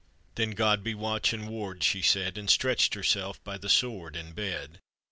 [0.33, 4.31] Then God be watch and ward," she said, And stretched herself by the sword in
[4.31, 4.79] bed.